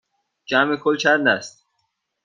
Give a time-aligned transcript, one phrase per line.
[0.45, 1.65] جمع کل چند است؟